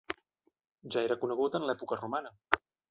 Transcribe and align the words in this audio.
Ja 0.95 1.03
era 1.11 1.19
conegut 1.27 1.59
en 1.61 1.71
l'època 1.71 2.03
romana. 2.05 2.39